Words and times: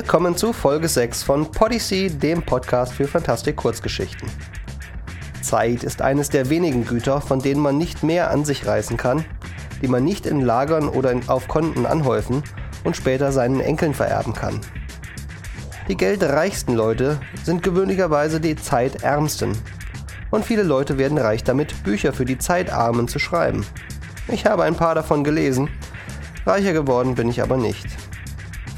Willkommen 0.00 0.36
zu 0.36 0.52
Folge 0.52 0.86
6 0.86 1.24
von 1.24 1.50
Podyssey, 1.50 2.08
dem 2.08 2.40
Podcast 2.44 2.92
für 2.92 3.08
Fantastik-Kurzgeschichten. 3.08 4.28
Zeit 5.42 5.82
ist 5.82 6.02
eines 6.02 6.28
der 6.28 6.48
wenigen 6.50 6.86
Güter, 6.86 7.20
von 7.20 7.40
denen 7.40 7.60
man 7.60 7.78
nicht 7.78 8.04
mehr 8.04 8.30
an 8.30 8.44
sich 8.44 8.64
reißen 8.64 8.96
kann, 8.96 9.24
die 9.82 9.88
man 9.88 10.04
nicht 10.04 10.24
in 10.24 10.40
Lagern 10.40 10.88
oder 10.88 11.18
auf 11.26 11.48
Konten 11.48 11.84
anhäufen 11.84 12.44
und 12.84 12.96
später 12.96 13.32
seinen 13.32 13.58
Enkeln 13.58 13.92
vererben 13.92 14.34
kann. 14.34 14.60
Die 15.88 15.96
geldreichsten 15.96 16.76
Leute 16.76 17.18
sind 17.42 17.64
gewöhnlicherweise 17.64 18.38
die 18.38 18.54
Zeitärmsten. 18.54 19.58
Und 20.30 20.44
viele 20.44 20.62
Leute 20.62 20.96
werden 20.98 21.18
reich 21.18 21.42
damit, 21.42 21.82
Bücher 21.82 22.12
für 22.12 22.24
die 22.24 22.38
Zeitarmen 22.38 23.08
zu 23.08 23.18
schreiben. 23.18 23.66
Ich 24.28 24.46
habe 24.46 24.62
ein 24.62 24.76
paar 24.76 24.94
davon 24.94 25.24
gelesen. 25.24 25.68
Reicher 26.46 26.72
geworden 26.72 27.16
bin 27.16 27.28
ich 27.28 27.42
aber 27.42 27.56
nicht. 27.56 27.88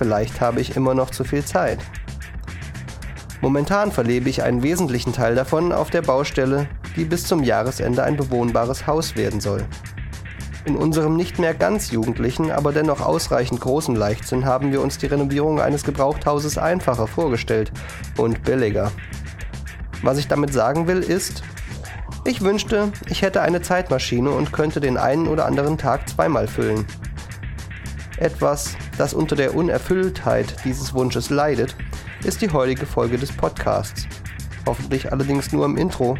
Vielleicht 0.00 0.40
habe 0.40 0.62
ich 0.62 0.76
immer 0.76 0.94
noch 0.94 1.10
zu 1.10 1.24
viel 1.24 1.44
Zeit. 1.44 1.78
Momentan 3.42 3.92
verlebe 3.92 4.30
ich 4.30 4.42
einen 4.42 4.62
wesentlichen 4.62 5.12
Teil 5.12 5.34
davon 5.34 5.72
auf 5.72 5.90
der 5.90 6.00
Baustelle, 6.00 6.68
die 6.96 7.04
bis 7.04 7.24
zum 7.24 7.44
Jahresende 7.44 8.02
ein 8.02 8.16
bewohnbares 8.16 8.86
Haus 8.86 9.14
werden 9.14 9.42
soll. 9.42 9.62
In 10.64 10.74
unserem 10.74 11.16
nicht 11.16 11.38
mehr 11.38 11.52
ganz 11.52 11.90
jugendlichen, 11.90 12.50
aber 12.50 12.72
dennoch 12.72 13.02
ausreichend 13.02 13.60
großen 13.60 13.94
Leichtsinn 13.94 14.46
haben 14.46 14.72
wir 14.72 14.80
uns 14.80 14.96
die 14.96 15.06
Renovierung 15.06 15.60
eines 15.60 15.84
Gebrauchthauses 15.84 16.56
einfacher 16.56 17.06
vorgestellt 17.06 17.70
und 18.16 18.42
billiger. 18.42 18.92
Was 20.02 20.16
ich 20.16 20.28
damit 20.28 20.54
sagen 20.54 20.86
will, 20.86 21.00
ist, 21.00 21.42
ich 22.24 22.40
wünschte, 22.40 22.90
ich 23.10 23.20
hätte 23.20 23.42
eine 23.42 23.60
Zeitmaschine 23.60 24.30
und 24.30 24.50
könnte 24.50 24.80
den 24.80 24.96
einen 24.96 25.28
oder 25.28 25.44
anderen 25.44 25.76
Tag 25.76 26.08
zweimal 26.08 26.48
füllen. 26.48 26.86
Etwas, 28.20 28.76
das 28.98 29.14
unter 29.14 29.34
der 29.34 29.54
Unerfülltheit 29.54 30.54
dieses 30.66 30.92
Wunsches 30.92 31.30
leidet, 31.30 31.74
ist 32.22 32.42
die 32.42 32.50
heutige 32.50 32.84
Folge 32.84 33.16
des 33.16 33.32
Podcasts. 33.32 34.06
Hoffentlich 34.66 35.10
allerdings 35.10 35.52
nur 35.52 35.64
im 35.64 35.78
Intro, 35.78 36.18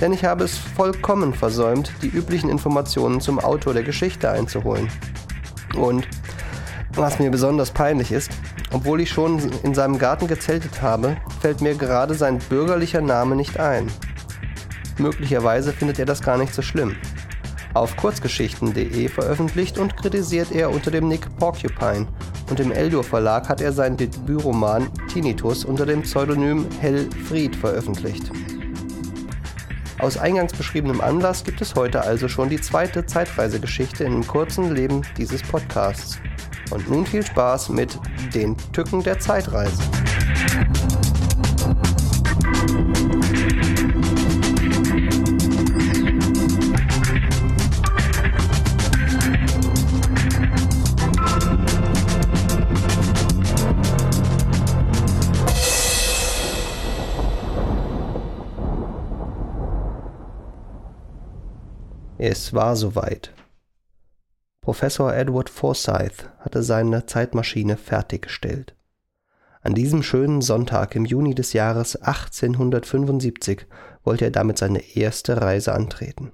denn 0.00 0.14
ich 0.14 0.24
habe 0.24 0.44
es 0.44 0.56
vollkommen 0.56 1.34
versäumt, 1.34 1.92
die 2.00 2.08
üblichen 2.08 2.48
Informationen 2.48 3.20
zum 3.20 3.38
Autor 3.38 3.74
der 3.74 3.82
Geschichte 3.82 4.30
einzuholen. 4.30 4.88
Und 5.76 6.08
was 6.94 7.18
mir 7.18 7.30
besonders 7.30 7.70
peinlich 7.70 8.12
ist, 8.12 8.30
obwohl 8.72 9.02
ich 9.02 9.10
schon 9.10 9.52
in 9.62 9.74
seinem 9.74 9.98
Garten 9.98 10.26
gezeltet 10.26 10.80
habe, 10.80 11.18
fällt 11.40 11.60
mir 11.60 11.74
gerade 11.74 12.14
sein 12.14 12.38
bürgerlicher 12.48 13.02
Name 13.02 13.36
nicht 13.36 13.60
ein. 13.60 13.88
Möglicherweise 14.96 15.74
findet 15.74 15.98
er 15.98 16.06
das 16.06 16.22
gar 16.22 16.38
nicht 16.38 16.54
so 16.54 16.62
schlimm. 16.62 16.96
Auf 17.74 17.96
kurzgeschichten.de 17.96 19.08
veröffentlicht 19.08 19.78
und 19.78 19.96
kritisiert 19.96 20.50
er 20.50 20.70
unter 20.70 20.90
dem 20.90 21.06
Nick 21.06 21.28
Porcupine 21.36 22.08
und 22.50 22.58
im 22.58 22.72
Eldur 22.72 23.04
Verlag 23.04 23.48
hat 23.48 23.60
er 23.60 23.72
seinen 23.72 23.96
Debütroman 23.96 24.88
Tinnitus 25.12 25.64
unter 25.64 25.86
dem 25.86 26.02
Pseudonym 26.02 26.66
Hell 26.80 27.08
Fried 27.28 27.54
veröffentlicht. 27.54 28.30
Aus 30.00 30.16
eingangs 30.16 30.52
beschriebenem 30.54 31.00
Anlass 31.00 31.44
gibt 31.44 31.60
es 31.60 31.74
heute 31.74 32.00
also 32.02 32.26
schon 32.26 32.48
die 32.48 32.60
zweite 32.60 33.06
Zeitreisegeschichte 33.06 34.04
dem 34.04 34.26
kurzen 34.26 34.74
Leben 34.74 35.02
dieses 35.16 35.42
Podcasts. 35.42 36.18
Und 36.70 36.88
nun 36.88 37.04
viel 37.04 37.24
Spaß 37.24 37.68
mit 37.68 37.98
den 38.34 38.56
Tücken 38.72 39.02
der 39.02 39.18
Zeitreise. 39.18 39.82
Es 62.22 62.52
war 62.52 62.76
soweit. 62.76 63.32
Professor 64.60 65.14
Edward 65.14 65.48
Forsyth 65.48 66.28
hatte 66.40 66.62
seine 66.62 67.06
Zeitmaschine 67.06 67.78
fertiggestellt. 67.78 68.76
An 69.62 69.72
diesem 69.72 70.02
schönen 70.02 70.42
Sonntag 70.42 70.94
im 70.96 71.06
Juni 71.06 71.34
des 71.34 71.54
Jahres 71.54 71.96
1875 71.96 73.66
wollte 74.04 74.26
er 74.26 74.30
damit 74.30 74.58
seine 74.58 74.80
erste 74.96 75.40
Reise 75.40 75.72
antreten. 75.72 76.32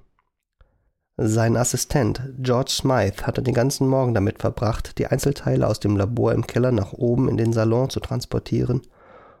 Sein 1.15 1.55
Assistent 1.55 2.33
George 2.39 2.71
Smythe 2.71 3.25
hatte 3.25 3.41
den 3.41 3.53
ganzen 3.53 3.87
Morgen 3.87 4.13
damit 4.13 4.39
verbracht, 4.39 4.97
die 4.97 5.07
Einzelteile 5.07 5.65
aus 5.65 5.79
dem 5.79 5.95
Labor 5.95 6.33
im 6.33 6.45
Keller 6.45 6.73
nach 6.73 6.91
oben 6.91 7.29
in 7.29 7.37
den 7.37 7.53
Salon 7.53 7.89
zu 7.89 8.01
transportieren, 8.01 8.81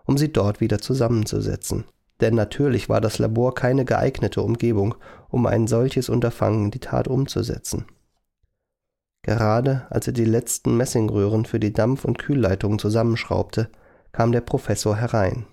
um 0.05 0.17
sie 0.17 0.31
dort 0.31 0.61
wieder 0.61 0.79
zusammenzusetzen 0.79 1.83
denn 2.21 2.35
natürlich 2.35 2.89
war 2.89 3.01
das 3.01 3.19
Labor 3.19 3.53
keine 3.55 3.85
geeignete 3.85 4.41
Umgebung, 4.41 4.95
um 5.29 5.45
ein 5.45 5.67
solches 5.67 6.09
Unterfangen 6.09 6.65
in 6.65 6.71
die 6.71 6.79
Tat 6.79 7.07
umzusetzen. 7.07 7.85
Gerade 9.21 9.87
als 9.89 10.07
er 10.07 10.13
die 10.13 10.25
letzten 10.25 10.77
Messingröhren 10.77 11.45
für 11.45 11.59
die 11.59 11.73
Dampf- 11.73 12.05
und 12.05 12.17
Kühlleitungen 12.17 12.79
zusammenschraubte, 12.79 13.69
kam 14.11 14.31
der 14.31 14.41
Professor 14.41 14.95
herein. 14.95 15.45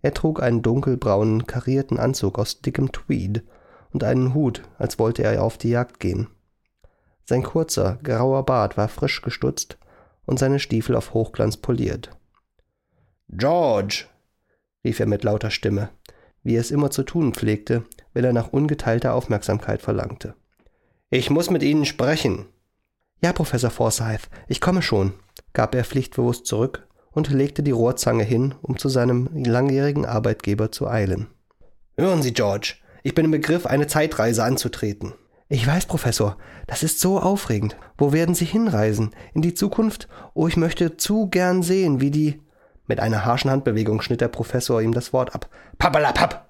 Er 0.00 0.14
trug 0.14 0.42
einen 0.42 0.62
dunkelbraunen 0.62 1.46
karierten 1.46 1.98
Anzug 1.98 2.38
aus 2.38 2.60
dickem 2.60 2.92
Tweed 2.92 3.44
und 3.92 4.04
einen 4.04 4.32
Hut, 4.32 4.62
als 4.78 4.98
wollte 4.98 5.22
er 5.22 5.42
auf 5.42 5.58
die 5.58 5.70
Jagd 5.70 6.00
gehen. 6.00 6.28
Sein 7.24 7.42
kurzer, 7.42 7.98
grauer 8.02 8.46
Bart 8.46 8.76
war 8.76 8.88
frisch 8.88 9.20
gestutzt 9.22 9.76
und 10.24 10.38
seine 10.38 10.60
Stiefel 10.60 10.96
auf 10.96 11.12
Hochglanz 11.14 11.56
poliert. 11.56 12.10
George, 13.28 14.06
rief 14.84 15.00
er 15.00 15.06
mit 15.06 15.24
lauter 15.24 15.50
Stimme, 15.50 15.90
wie 16.42 16.56
er 16.56 16.60
es 16.60 16.70
immer 16.70 16.90
zu 16.90 17.02
tun 17.02 17.34
pflegte, 17.34 17.84
wenn 18.12 18.24
er 18.24 18.32
nach 18.32 18.52
ungeteilter 18.52 19.14
Aufmerksamkeit 19.14 19.82
verlangte. 19.82 20.34
Ich 21.10 21.30
muss 21.30 21.50
mit 21.50 21.62
Ihnen 21.62 21.84
sprechen. 21.84 22.46
Ja, 23.22 23.32
Professor 23.32 23.70
Forsyth, 23.70 24.28
ich 24.46 24.60
komme 24.60 24.82
schon, 24.82 25.14
gab 25.52 25.74
er 25.74 25.84
pflichtbewusst 25.84 26.46
zurück 26.46 26.86
und 27.10 27.30
legte 27.30 27.62
die 27.62 27.72
Rohrzange 27.72 28.24
hin, 28.24 28.54
um 28.62 28.78
zu 28.78 28.88
seinem 28.88 29.28
langjährigen 29.32 30.06
Arbeitgeber 30.06 30.70
zu 30.70 30.86
eilen. 30.88 31.28
Hören 31.96 32.22
Sie, 32.22 32.32
George, 32.32 32.74
ich 33.02 33.14
bin 33.14 33.24
im 33.24 33.30
Begriff, 33.30 33.66
eine 33.66 33.86
Zeitreise 33.86 34.44
anzutreten. 34.44 35.14
Ich 35.48 35.66
weiß, 35.66 35.86
Professor, 35.86 36.36
das 36.66 36.82
ist 36.82 37.00
so 37.00 37.18
aufregend. 37.18 37.76
Wo 37.96 38.12
werden 38.12 38.34
Sie 38.34 38.44
hinreisen? 38.44 39.10
In 39.32 39.40
die 39.40 39.54
Zukunft? 39.54 40.08
Oh, 40.34 40.46
ich 40.46 40.56
möchte 40.56 40.96
zu 40.96 41.28
gern 41.28 41.62
sehen, 41.62 42.00
wie 42.00 42.10
die. 42.10 42.40
Mit 42.88 43.00
einer 43.00 43.24
harschen 43.24 43.50
Handbewegung 43.50 44.00
schnitt 44.00 44.22
der 44.22 44.28
Professor 44.28 44.80
ihm 44.80 44.92
das 44.92 45.12
Wort 45.12 45.34
ab. 45.34 45.48
Pappalapapp! 45.78 46.48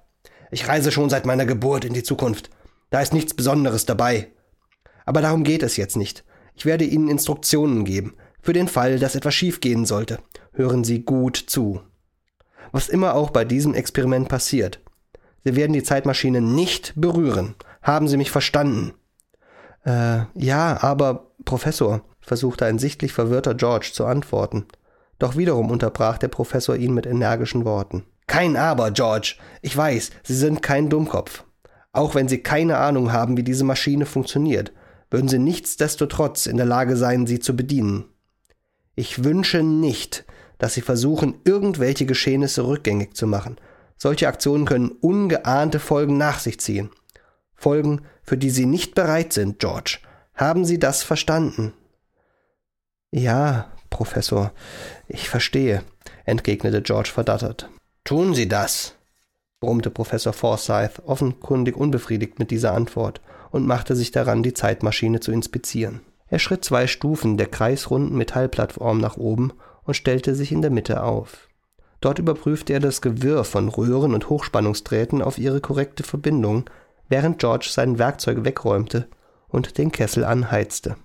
Ich 0.51 0.67
reise 0.67 0.91
schon 0.91 1.09
seit 1.09 1.25
meiner 1.25 1.45
Geburt 1.45 1.85
in 1.85 1.93
die 1.93 2.01
Zukunft. 2.01 2.49
Da 2.89 3.01
ist 3.01 3.13
nichts 3.13 3.35
Besonderes 3.35 3.85
dabei. 3.85 4.31
Aber 5.05 5.21
darum 5.21 5.43
geht 5.43 5.61
es 5.61 5.77
jetzt 5.77 5.97
nicht. 5.97 6.23
Ich 6.55 6.65
werde 6.65 6.85
Ihnen 6.85 7.09
Instruktionen 7.09 7.83
geben. 7.85 8.15
Für 8.41 8.53
den 8.53 8.67
Fall, 8.67 8.99
dass 8.99 9.15
etwas 9.15 9.35
schiefgehen 9.35 9.85
sollte. 9.85 10.19
Hören 10.53 10.83
Sie 10.83 11.03
gut 11.03 11.37
zu. 11.37 11.81
Was 12.71 12.89
immer 12.89 13.15
auch 13.15 13.31
bei 13.31 13.43
diesem 13.45 13.73
Experiment 13.73 14.29
passiert. 14.29 14.79
Sie 15.43 15.55
werden 15.55 15.73
die 15.73 15.83
Zeitmaschine 15.83 16.41
nicht 16.41 16.93
berühren. 16.95 17.55
Haben 17.81 18.07
Sie 18.07 18.17
mich 18.17 18.31
verstanden? 18.31 18.93
Äh, 19.85 20.21
ja, 20.35 20.81
aber, 20.81 21.31
Professor, 21.45 22.01
versuchte 22.21 22.65
ein 22.65 22.79
sichtlich 22.79 23.13
verwirrter 23.13 23.55
George 23.55 23.89
zu 23.93 24.05
antworten. 24.05 24.67
Doch 25.19 25.35
wiederum 25.35 25.69
unterbrach 25.69 26.17
der 26.17 26.29
Professor 26.29 26.75
ihn 26.75 26.93
mit 26.93 27.05
energischen 27.05 27.65
Worten. 27.65 28.05
Kein 28.25 28.55
Aber, 28.55 28.91
George. 28.91 29.35
Ich 29.61 29.75
weiß, 29.75 30.11
Sie 30.23 30.35
sind 30.35 30.61
kein 30.61 30.89
Dummkopf. 30.89 31.43
Auch 31.91 32.15
wenn 32.15 32.27
Sie 32.27 32.39
keine 32.39 32.77
Ahnung 32.77 33.11
haben, 33.11 33.37
wie 33.37 33.43
diese 33.43 33.63
Maschine 33.63 34.05
funktioniert, 34.05 34.71
würden 35.11 35.27
Sie 35.27 35.39
nichtsdestotrotz 35.39 36.45
in 36.45 36.57
der 36.57 36.65
Lage 36.65 36.95
sein, 36.95 37.25
sie 37.25 37.39
zu 37.39 37.55
bedienen. 37.55 38.05
Ich 38.95 39.23
wünsche 39.23 39.63
nicht, 39.63 40.25
dass 40.59 40.73
Sie 40.73 40.81
versuchen, 40.81 41.39
irgendwelche 41.43 42.05
Geschehnisse 42.05 42.67
rückgängig 42.67 43.15
zu 43.15 43.27
machen. 43.27 43.57
Solche 43.97 44.27
Aktionen 44.27 44.65
können 44.65 44.91
ungeahnte 44.91 45.79
Folgen 45.79 46.17
nach 46.17 46.39
sich 46.39 46.59
ziehen. 46.59 46.91
Folgen, 47.55 48.01
für 48.21 48.37
die 48.37 48.49
Sie 48.49 48.65
nicht 48.65 48.95
bereit 48.95 49.33
sind, 49.33 49.59
George. 49.59 49.97
Haben 50.35 50.63
Sie 50.63 50.79
das 50.79 51.03
verstanden? 51.03 51.73
Ja, 53.11 53.71
Professor, 53.89 54.53
ich 55.09 55.27
verstehe, 55.27 55.83
entgegnete 56.25 56.81
George 56.81 57.09
verdattert. 57.13 57.69
Tun 58.03 58.33
Sie 58.33 58.47
das, 58.47 58.95
brummte 59.59 59.89
Professor 59.89 60.33
Forsyth, 60.33 61.01
offenkundig 61.05 61.75
unbefriedigt 61.75 62.39
mit 62.39 62.51
dieser 62.51 62.73
Antwort, 62.73 63.21
und 63.51 63.65
machte 63.65 63.95
sich 63.95 64.11
daran, 64.11 64.43
die 64.43 64.53
Zeitmaschine 64.53 65.19
zu 65.19 65.31
inspizieren. 65.31 66.01
Er 66.27 66.39
schritt 66.39 66.63
zwei 66.63 66.85
Stufen 66.85 67.37
der 67.37 67.47
kreisrunden 67.47 68.15
Metallplattform 68.15 68.99
nach 68.99 69.17
oben 69.17 69.51
und 69.83 69.95
stellte 69.95 70.35
sich 70.35 70.51
in 70.51 70.61
der 70.61 70.69
Mitte 70.69 71.03
auf. 71.03 71.47
Dort 72.01 72.19
überprüfte 72.19 72.73
er 72.73 72.79
das 72.79 73.01
Gewirr 73.01 73.43
von 73.43 73.67
Röhren 73.67 74.13
und 74.13 74.29
Hochspannungsdrähten 74.29 75.21
auf 75.21 75.37
ihre 75.39 75.59
korrekte 75.59 76.03
Verbindung, 76.03 76.69
während 77.09 77.39
George 77.39 77.67
sein 77.71 77.97
Werkzeug 77.97 78.45
wegräumte 78.45 79.07
und 79.47 79.77
den 79.79 79.91
Kessel 79.91 80.23
anheizte. 80.23 80.95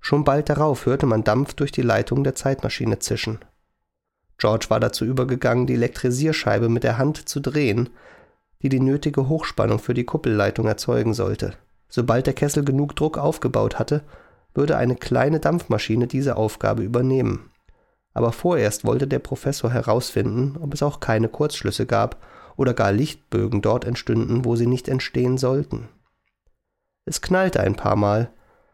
Schon 0.00 0.24
bald 0.24 0.48
darauf 0.48 0.86
hörte 0.86 1.04
man 1.04 1.24
Dampf 1.24 1.52
durch 1.54 1.72
die 1.72 1.82
Leitung 1.82 2.24
der 2.24 2.34
Zeitmaschine 2.34 2.98
zischen. 2.98 3.38
George 4.40 4.66
war 4.70 4.80
dazu 4.80 5.04
übergegangen, 5.04 5.66
die 5.66 5.74
Elektrisierscheibe 5.74 6.70
mit 6.70 6.82
der 6.82 6.96
Hand 6.96 7.28
zu 7.28 7.40
drehen, 7.40 7.90
die 8.62 8.70
die 8.70 8.80
nötige 8.80 9.28
Hochspannung 9.28 9.78
für 9.78 9.94
die 9.94 10.04
Kuppelleitung 10.04 10.66
erzeugen 10.66 11.12
sollte. 11.12 11.52
Sobald 11.88 12.26
der 12.26 12.34
Kessel 12.34 12.64
genug 12.64 12.96
Druck 12.96 13.18
aufgebaut 13.18 13.78
hatte, 13.78 14.02
würde 14.54 14.76
eine 14.76 14.96
kleine 14.96 15.40
Dampfmaschine 15.40 16.06
diese 16.06 16.36
Aufgabe 16.36 16.82
übernehmen. 16.82 17.50
Aber 18.14 18.32
vorerst 18.32 18.84
wollte 18.84 19.06
der 19.06 19.18
Professor 19.18 19.70
herausfinden, 19.70 20.56
ob 20.60 20.72
es 20.72 20.82
auch 20.82 21.00
keine 21.00 21.28
Kurzschlüsse 21.28 21.84
gab 21.86 22.16
oder 22.56 22.74
gar 22.74 22.92
Lichtbögen 22.92 23.60
dort 23.60 23.84
entstünden, 23.84 24.44
wo 24.44 24.56
sie 24.56 24.66
nicht 24.66 24.88
entstehen 24.88 25.36
sollten. 25.38 25.88
Es 27.04 27.20
knallte 27.20 27.60
ein 27.60 27.76
paar 27.76 27.96
Mal, 27.96 28.30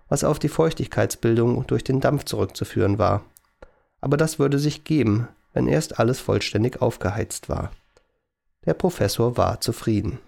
was 0.08 0.24
auf 0.24 0.38
die 0.38 0.48
Feuchtigkeitsbildung 0.48 1.66
durch 1.66 1.82
den 1.82 2.00
Dampf 2.00 2.24
zurückzuführen 2.24 2.98
war. 2.98 3.24
Aber 4.00 4.16
das 4.16 4.38
würde 4.38 4.58
sich 4.58 4.84
geben, 4.84 5.28
wenn 5.56 5.68
erst 5.68 5.98
alles 5.98 6.20
vollständig 6.20 6.82
aufgeheizt 6.82 7.48
war. 7.48 7.70
Der 8.66 8.74
Professor 8.74 9.38
war 9.38 9.58
zufrieden. 9.62 10.18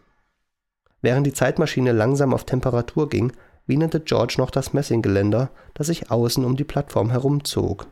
Während 1.03 1.27
die 1.27 1.35
Zeitmaschine 1.35 1.93
langsam 1.93 2.33
auf 2.33 2.45
Temperatur 2.45 3.11
ging, 3.11 3.35
wienerte 3.67 4.01
George 4.01 4.37
noch 4.39 4.51
das 4.51 4.73
Messinggeländer, 4.73 5.51
das 5.75 5.89
sich 5.89 6.11
außen 6.11 6.47
um 6.47 6.57
die 6.57 6.65
Plattform 6.65 7.11
herumzog. 7.11 7.89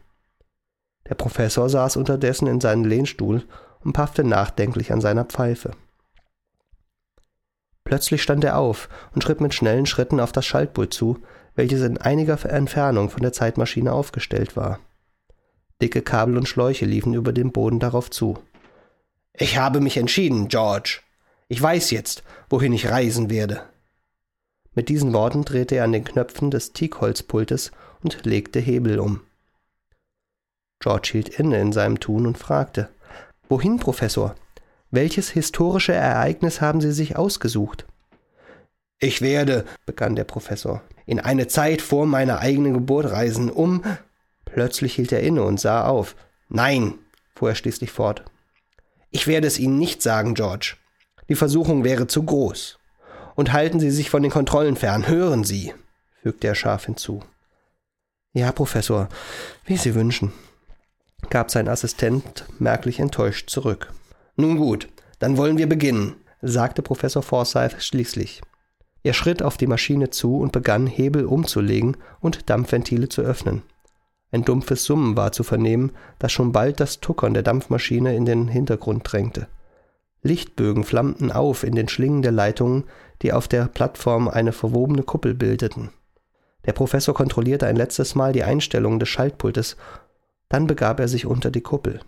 Der 1.11 1.15
Professor 1.15 1.69
saß 1.69 1.99
unterdessen 1.99 2.47
in 2.47 2.62
seinem 2.62 2.87
Lehnstuhl 2.87 3.44
und 3.85 3.93
paffte 3.93 4.25
nachdenklich 4.25 4.91
an 4.91 5.03
seiner 5.03 5.27
Pfeife. 5.27 5.73
Plötzlich 7.85 8.23
stand 8.23 8.44
er 8.44 8.56
auf 8.56 8.88
und 9.15 9.23
schritt 9.23 9.43
mit 9.43 9.53
schnellen 9.53 9.85
Schritten 9.85 10.21
auf 10.21 10.33
das 10.33 10.47
Schaltpult 10.47 10.94
zu, 10.94 11.19
welches 11.55 11.83
in 11.83 11.99
einiger 11.99 12.43
Entfernung 12.47 13.11
von 13.11 13.21
der 13.21 13.35
Zeitmaschine 13.35 13.93
aufgestellt 13.93 14.56
war. 14.56 14.81
Dicke 15.82 16.02
Kabel 16.02 16.38
und 16.38 16.49
Schläuche 16.49 16.87
liefen 16.87 17.14
über 17.14 17.32
den 17.32 17.52
Boden 17.52 17.81
darauf 17.81 18.11
zu. 18.11 18.38
Ich 19.34 19.58
habe 19.58 19.81
mich 19.81 19.96
entschieden, 19.96 20.49
George. 20.49 21.00
Ich 21.49 21.61
weiß 21.61 21.90
jetzt, 21.90 22.23
wohin 22.49 22.73
ich 22.73 22.90
reisen 22.90 23.28
werde. 23.31 23.62
Mit 24.75 24.88
diesen 24.88 25.12
Worten 25.12 25.44
drehte 25.44 25.76
er 25.76 25.84
an 25.84 25.93
den 25.93 26.05
Knöpfen 26.05 26.50
des 26.50 26.73
Teakholzpultes 26.73 27.73
und 28.02 28.25
legte 28.25 28.61
Hebel 28.61 28.99
um. 28.99 29.20
George 30.81 31.11
hielt 31.12 31.28
inne 31.28 31.61
in 31.61 31.73
seinem 31.73 32.00
Tun 32.00 32.26
und 32.26 32.38
fragte 32.38 32.88
Wohin, 33.49 33.78
Professor? 33.78 34.34
Welches 34.90 35.31
historische 35.31 35.93
Ereignis 35.93 36.61
haben 36.61 36.81
Sie 36.81 36.93
sich 36.93 37.17
ausgesucht? 37.17 37.87
Ich 38.99 39.20
werde, 39.20 39.64
begann 39.84 40.17
der 40.17 40.25
Professor, 40.25 40.82
in 41.05 41.20
eine 41.20 41.49
Zeit 41.49 41.82
vor 41.82 42.06
meiner 42.06 42.38
eigenen 42.40 42.75
Geburt 42.75 43.11
reisen, 43.11 43.50
um. 43.50 43.82
Plötzlich 44.56 44.94
hielt 44.94 45.12
er 45.12 45.20
inne 45.20 45.43
und 45.43 45.61
sah 45.61 45.85
auf. 45.85 46.17
Nein, 46.49 46.94
fuhr 47.35 47.50
er 47.50 47.55
schließlich 47.55 47.91
fort. 47.91 48.25
Ich 49.11 49.26
werde 49.26 49.47
es 49.47 49.58
Ihnen 49.58 49.79
nicht 49.79 50.00
sagen, 50.00 50.32
George. 50.32 50.76
Die 51.29 51.35
Versuchung 51.35 51.85
wäre 51.85 52.06
zu 52.06 52.23
groß. 52.23 52.79
Und 53.35 53.53
halten 53.53 53.81
Sie 53.81 53.91
sich 53.91 54.08
von 54.08 54.23
den 54.23 54.32
Kontrollen 54.32 54.76
fern, 54.76 55.08
hören 55.08 55.44
Sie, 55.44 55.75
fügte 56.23 56.47
er 56.47 56.55
scharf 56.55 56.87
hinzu. 56.87 57.23
Ja, 58.32 58.50
Professor, 58.50 59.11
wie 59.67 59.76
Sie 59.76 59.94
wünschen, 59.94 60.32
gab 61.29 61.50
sein 61.50 61.69
Assistent 61.69 62.47
merklich 62.59 62.99
enttäuscht 62.99 63.50
zurück. 63.50 63.93
Nun 64.37 64.56
gut, 64.56 64.88
dann 65.19 65.37
wollen 65.37 65.59
wir 65.59 65.69
beginnen, 65.69 66.17
sagte 66.41 66.81
Professor 66.81 67.23
Forsyth 67.23 67.82
schließlich. 67.82 68.41
Er 69.02 69.12
schritt 69.12 69.43
auf 69.43 69.59
die 69.59 69.67
Maschine 69.67 70.09
zu 70.09 70.38
und 70.38 70.52
begann, 70.52 70.87
Hebel 70.87 71.26
umzulegen 71.26 71.99
und 72.20 72.49
Dampfventile 72.49 73.11
zu 73.11 73.20
öffnen. 73.20 73.62
Ein 74.32 74.44
dumpfes 74.44 74.84
Summen 74.84 75.17
war 75.17 75.32
zu 75.32 75.44
vernehmen, 75.44 75.93
das 76.19 76.32
schon 76.32 76.52
bald 76.52 76.81
das 76.81 77.00
Tuckern 77.00 77.34
der 77.34 77.43
Dampfmaschine 77.43 78.14
in 78.17 78.25
den 78.25 78.49
Hintergrund 78.49 79.11
drängte. 79.11 79.49
Lichtbögen 80.23 80.84
flammten 80.84 81.31
auf 81.31 81.62
in 81.62 81.75
den 81.75 81.88
Schlingen 81.88 82.23
der 82.23 82.32
Leitungen, 82.32 82.84
die 83.23 83.32
auf 83.32 83.49
der 83.49 83.67
Plattform 83.67 84.28
eine 84.28 84.52
verwobene 84.52 85.02
Kuppel 85.02 85.34
bildeten. 85.34 85.90
Der 86.67 86.73
Professor 86.73 87.14
kontrollierte 87.14 87.67
ein 87.67 87.76
letztes 87.76 88.14
Mal 88.14 88.32
die 88.32 88.43
Einstellungen 88.43 88.99
des 88.99 89.08
Schaltpultes, 89.08 89.76
dann 90.49 90.67
begab 90.67 91.00
er 91.00 91.08
sich 91.08 91.26
unter 91.26 91.50
die 91.50 91.61
Kuppel. 91.61 92.00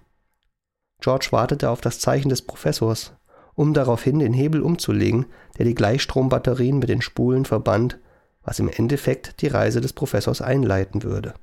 George 1.00 1.28
wartete 1.30 1.70
auf 1.70 1.80
das 1.80 2.00
Zeichen 2.00 2.28
des 2.28 2.42
Professors, 2.42 3.12
um 3.54 3.72
daraufhin 3.72 4.18
den 4.18 4.32
Hebel 4.32 4.62
umzulegen, 4.62 5.26
der 5.56 5.64
die 5.64 5.74
Gleichstrombatterien 5.74 6.78
mit 6.78 6.88
den 6.88 7.02
Spulen 7.02 7.44
verband, 7.44 7.98
was 8.42 8.58
im 8.58 8.68
Endeffekt 8.68 9.42
die 9.42 9.48
Reise 9.48 9.80
des 9.80 9.92
Professors 9.92 10.42
einleiten 10.42 11.02
würde. 11.04 11.34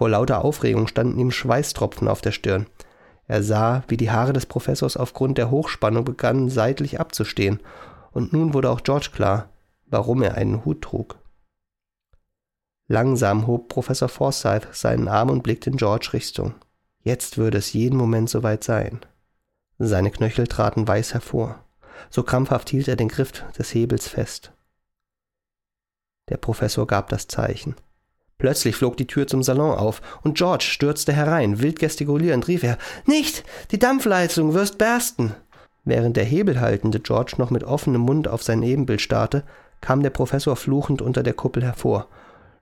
Vor 0.00 0.08
lauter 0.08 0.46
Aufregung 0.46 0.86
standen 0.86 1.18
ihm 1.18 1.30
Schweißtropfen 1.30 2.08
auf 2.08 2.22
der 2.22 2.32
Stirn. 2.32 2.66
Er 3.26 3.42
sah, 3.42 3.84
wie 3.88 3.98
die 3.98 4.10
Haare 4.10 4.32
des 4.32 4.46
Professors 4.46 4.96
aufgrund 4.96 5.36
der 5.36 5.50
Hochspannung 5.50 6.06
begannen 6.06 6.48
seitlich 6.48 6.98
abzustehen, 6.98 7.60
und 8.10 8.32
nun 8.32 8.54
wurde 8.54 8.70
auch 8.70 8.82
George 8.82 9.10
klar, 9.12 9.50
warum 9.84 10.22
er 10.22 10.36
einen 10.36 10.64
Hut 10.64 10.80
trug. 10.80 11.18
Langsam 12.88 13.46
hob 13.46 13.68
Professor 13.68 14.08
Forsyth 14.08 14.68
seinen 14.72 15.06
Arm 15.06 15.28
und 15.28 15.42
blickte 15.42 15.68
in 15.68 15.76
George 15.76 16.08
Richtung. 16.14 16.54
Jetzt 17.02 17.36
würde 17.36 17.58
es 17.58 17.74
jeden 17.74 17.98
Moment 17.98 18.30
soweit 18.30 18.64
sein. 18.64 19.00
Seine 19.78 20.10
Knöchel 20.10 20.46
traten 20.46 20.88
weiß 20.88 21.12
hervor. 21.12 21.62
So 22.08 22.22
krampfhaft 22.22 22.70
hielt 22.70 22.88
er 22.88 22.96
den 22.96 23.08
Griff 23.08 23.32
des 23.58 23.74
Hebels 23.74 24.08
fest. 24.08 24.50
Der 26.30 26.38
Professor 26.38 26.86
gab 26.86 27.10
das 27.10 27.28
Zeichen. 27.28 27.76
Plötzlich 28.40 28.74
flog 28.74 28.96
die 28.96 29.06
Tür 29.06 29.26
zum 29.26 29.42
Salon 29.42 29.78
auf 29.78 30.00
und 30.22 30.36
George 30.36 30.64
stürzte 30.64 31.12
herein. 31.12 31.60
Wild 31.60 31.78
gestikulierend 31.78 32.48
rief 32.48 32.64
er: 32.64 32.78
Nicht! 33.04 33.44
Die 33.70 33.78
Dampfleistung 33.78 34.54
wirst 34.54 34.78
bersten! 34.78 35.34
Während 35.84 36.16
der 36.16 36.24
Hebelhaltende 36.24 37.00
George 37.00 37.34
noch 37.36 37.50
mit 37.50 37.64
offenem 37.64 38.00
Mund 38.00 38.28
auf 38.28 38.42
sein 38.42 38.62
Ebenbild 38.62 39.00
starrte, 39.00 39.44
kam 39.80 40.02
der 40.02 40.10
Professor 40.10 40.56
fluchend 40.56 41.02
unter 41.02 41.22
der 41.22 41.34
Kuppel 41.34 41.62
hervor. 41.62 42.08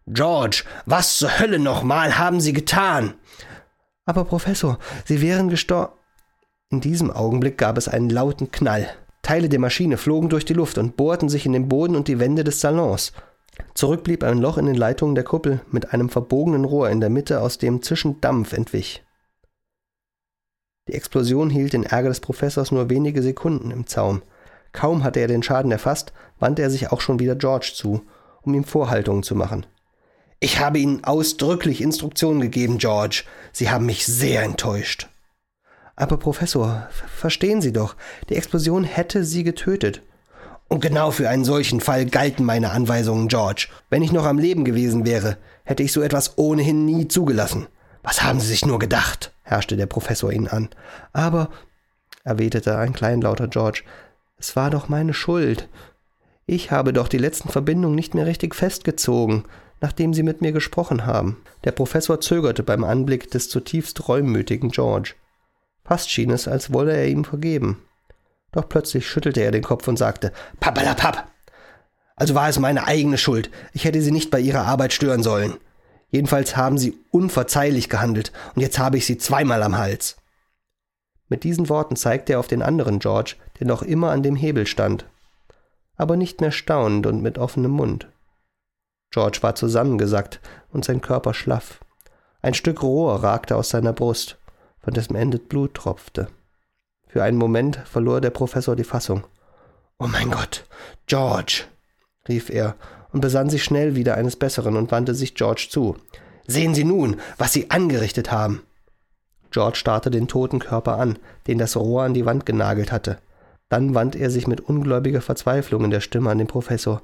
George, 0.08 0.64
was 0.84 1.18
zur 1.18 1.38
Hölle 1.38 1.58
nochmal 1.58 2.18
haben 2.18 2.40
Sie 2.40 2.52
getan? 2.52 3.14
Aber 4.04 4.24
Professor, 4.24 4.78
Sie 5.04 5.20
wären 5.20 5.48
gestorben. 5.48 5.92
In 6.70 6.80
diesem 6.80 7.10
Augenblick 7.10 7.56
gab 7.56 7.78
es 7.78 7.88
einen 7.88 8.10
lauten 8.10 8.50
Knall. 8.50 8.88
Teile 9.22 9.48
der 9.48 9.60
Maschine 9.60 9.96
flogen 9.96 10.28
durch 10.28 10.44
die 10.44 10.54
Luft 10.54 10.76
und 10.78 10.96
bohrten 10.96 11.28
sich 11.28 11.46
in 11.46 11.52
den 11.52 11.68
Boden 11.68 11.94
und 11.94 12.08
die 12.08 12.18
Wände 12.18 12.44
des 12.44 12.60
Salons. 12.60 13.12
Zurück 13.74 14.04
blieb 14.04 14.24
ein 14.24 14.38
Loch 14.38 14.58
in 14.58 14.66
den 14.66 14.74
Leitungen 14.74 15.14
der 15.14 15.24
Kuppel 15.24 15.60
mit 15.70 15.92
einem 15.92 16.08
verbogenen 16.08 16.64
Rohr 16.64 16.90
in 16.90 17.00
der 17.00 17.10
Mitte, 17.10 17.40
aus 17.40 17.58
dem 17.58 17.82
zischend 17.82 18.24
Dampf 18.24 18.52
entwich. 18.52 19.04
Die 20.88 20.94
Explosion 20.94 21.50
hielt 21.50 21.74
den 21.74 21.84
Ärger 21.84 22.08
des 22.08 22.20
Professors 22.20 22.72
nur 22.72 22.88
wenige 22.90 23.22
Sekunden 23.22 23.70
im 23.70 23.86
Zaum. 23.86 24.22
Kaum 24.72 25.04
hatte 25.04 25.20
er 25.20 25.28
den 25.28 25.42
Schaden 25.42 25.70
erfasst, 25.70 26.12
wandte 26.38 26.62
er 26.62 26.70
sich 26.70 26.90
auch 26.90 27.00
schon 27.00 27.18
wieder 27.18 27.36
George 27.36 27.72
zu, 27.74 28.02
um 28.42 28.54
ihm 28.54 28.64
Vorhaltungen 28.64 29.22
zu 29.22 29.34
machen. 29.34 29.66
Ich 30.40 30.60
habe 30.60 30.78
Ihnen 30.78 31.02
ausdrücklich 31.04 31.80
Instruktionen 31.80 32.40
gegeben, 32.40 32.78
George. 32.78 33.24
Sie 33.52 33.70
haben 33.70 33.86
mich 33.86 34.06
sehr 34.06 34.42
enttäuscht. 34.42 35.08
Aber 35.96 36.16
Professor, 36.16 36.88
verstehen 37.08 37.60
Sie 37.60 37.72
doch, 37.72 37.96
die 38.28 38.36
Explosion 38.36 38.84
hätte 38.84 39.24
Sie 39.24 39.42
getötet. 39.42 40.02
Und 40.68 40.80
genau 40.80 41.10
für 41.10 41.28
einen 41.28 41.44
solchen 41.44 41.80
Fall 41.80 42.04
galten 42.06 42.44
meine 42.44 42.70
Anweisungen, 42.70 43.28
George. 43.28 43.68
Wenn 43.88 44.02
ich 44.02 44.12
noch 44.12 44.26
am 44.26 44.38
Leben 44.38 44.64
gewesen 44.64 45.06
wäre, 45.06 45.38
hätte 45.64 45.82
ich 45.82 45.92
so 45.92 46.02
etwas 46.02 46.36
ohnehin 46.36 46.84
nie 46.84 47.08
zugelassen. 47.08 47.66
Was 48.02 48.22
haben 48.22 48.38
Sie 48.38 48.46
sich 48.46 48.64
nur 48.64 48.78
gedacht? 48.78 49.32
herrschte 49.42 49.78
der 49.78 49.86
Professor 49.86 50.30
ihn 50.30 50.46
an. 50.46 50.68
Aber, 51.12 51.48
erwiderte 52.22 52.76
ein 52.76 52.92
kleinlauter 52.92 53.48
George, 53.48 53.82
es 54.38 54.54
war 54.56 54.70
doch 54.70 54.88
meine 54.88 55.14
Schuld. 55.14 55.68
Ich 56.46 56.70
habe 56.70 56.92
doch 56.92 57.08
die 57.08 57.18
letzten 57.18 57.48
Verbindungen 57.48 57.96
nicht 57.96 58.14
mehr 58.14 58.26
richtig 58.26 58.54
festgezogen, 58.54 59.44
nachdem 59.80 60.12
Sie 60.12 60.22
mit 60.22 60.42
mir 60.42 60.52
gesprochen 60.52 61.06
haben. 61.06 61.38
Der 61.64 61.72
Professor 61.72 62.20
zögerte 62.20 62.62
beim 62.62 62.84
Anblick 62.84 63.30
des 63.30 63.48
zutiefst 63.48 64.08
reumütigen 64.08 64.70
George. 64.70 65.14
Fast 65.84 66.10
schien 66.10 66.30
es, 66.30 66.46
als 66.46 66.72
wolle 66.72 66.94
er 66.94 67.08
ihm 67.08 67.24
vergeben. 67.24 67.82
Doch 68.52 68.68
plötzlich 68.68 69.06
schüttelte 69.06 69.40
er 69.40 69.50
den 69.50 69.62
Kopf 69.62 69.86
und 69.88 69.96
sagte, 69.96 70.32
Pappalapapp! 70.60 71.30
Also 72.16 72.34
war 72.34 72.48
es 72.48 72.58
meine 72.58 72.86
eigene 72.86 73.18
Schuld. 73.18 73.50
Ich 73.72 73.84
hätte 73.84 74.02
Sie 74.02 74.10
nicht 74.10 74.30
bei 74.30 74.40
Ihrer 74.40 74.66
Arbeit 74.66 74.92
stören 74.92 75.22
sollen. 75.22 75.56
Jedenfalls 76.10 76.56
haben 76.56 76.78
Sie 76.78 76.98
unverzeihlich 77.10 77.88
gehandelt, 77.88 78.32
und 78.54 78.62
jetzt 78.62 78.78
habe 78.78 78.96
ich 78.96 79.06
Sie 79.06 79.18
zweimal 79.18 79.62
am 79.62 79.76
Hals. 79.76 80.16
Mit 81.28 81.44
diesen 81.44 81.68
Worten 81.68 81.96
zeigte 81.96 82.32
er 82.32 82.40
auf 82.40 82.48
den 82.48 82.62
anderen 82.62 82.98
George, 82.98 83.36
der 83.60 83.66
noch 83.66 83.82
immer 83.82 84.10
an 84.10 84.22
dem 84.22 84.34
Hebel 84.34 84.66
stand, 84.66 85.04
aber 85.96 86.16
nicht 86.16 86.40
mehr 86.40 86.52
staunend 86.52 87.06
und 87.06 87.22
mit 87.22 87.38
offenem 87.38 87.72
Mund. 87.72 88.08
George 89.10 89.38
war 89.42 89.54
zusammengesackt 89.54 90.40
und 90.70 90.84
sein 90.84 91.00
Körper 91.00 91.34
schlaff. 91.34 91.80
Ein 92.40 92.54
Stück 92.54 92.82
Rohr 92.82 93.22
ragte 93.22 93.56
aus 93.56 93.68
seiner 93.68 93.92
Brust 93.92 94.38
von 94.80 94.94
dessen 94.94 95.16
Ende 95.16 95.38
Blut 95.38 95.74
tropfte. 95.74 96.28
Für 97.08 97.22
einen 97.22 97.38
Moment 97.38 97.76
verlor 97.84 98.20
der 98.20 98.30
Professor 98.30 98.76
die 98.76 98.84
Fassung. 98.84 99.24
Oh 99.98 100.06
mein 100.06 100.30
Gott, 100.30 100.64
George, 101.06 101.64
rief 102.28 102.50
er 102.50 102.76
und 103.12 103.20
besann 103.20 103.50
sich 103.50 103.64
schnell 103.64 103.96
wieder 103.96 104.16
eines 104.16 104.36
Besseren 104.36 104.76
und 104.76 104.92
wandte 104.92 105.14
sich 105.14 105.34
George 105.34 105.68
zu. 105.70 105.96
Sehen 106.46 106.74
Sie 106.74 106.84
nun, 106.84 107.16
was 107.36 107.52
Sie 107.52 107.70
angerichtet 107.70 108.30
haben. 108.30 108.62
George 109.50 109.76
starrte 109.76 110.10
den 110.10 110.28
toten 110.28 110.58
Körper 110.58 110.98
an, 110.98 111.18
den 111.46 111.58
das 111.58 111.76
Rohr 111.76 112.02
an 112.02 112.14
die 112.14 112.26
Wand 112.26 112.46
genagelt 112.46 112.92
hatte. 112.92 113.18
Dann 113.68 113.94
wandte 113.94 114.18
er 114.18 114.30
sich 114.30 114.46
mit 114.46 114.60
ungläubiger 114.60 115.20
Verzweiflung 115.20 115.84
in 115.84 115.90
der 115.90 116.00
Stimme 116.00 116.30
an 116.30 116.38
den 116.38 116.46
Professor. 116.46 117.02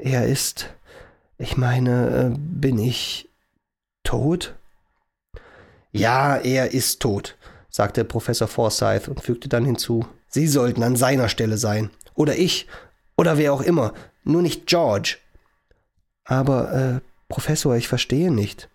Er 0.00 0.26
ist. 0.26 0.70
Ich 1.38 1.56
meine, 1.56 2.34
äh, 2.34 2.38
bin 2.38 2.78
ich 2.78 3.28
tot? 4.04 4.54
Ja, 5.92 6.36
er 6.36 6.72
ist 6.72 7.00
tot, 7.00 7.36
sagte 7.74 8.04
Professor 8.04 8.46
Forsyth 8.46 9.08
und 9.08 9.20
fügte 9.20 9.48
dann 9.48 9.64
hinzu. 9.64 10.06
Sie 10.28 10.46
sollten 10.46 10.84
an 10.84 10.94
seiner 10.94 11.28
Stelle 11.28 11.58
sein. 11.58 11.90
Oder 12.14 12.36
ich. 12.36 12.68
Oder 13.16 13.36
wer 13.36 13.52
auch 13.52 13.62
immer. 13.62 13.92
Nur 14.22 14.42
nicht 14.42 14.68
George. 14.68 15.16
Aber, 16.24 16.72
äh, 16.72 17.00
Professor, 17.28 17.74
ich 17.74 17.88
verstehe 17.88 18.30
nicht. 18.30 18.68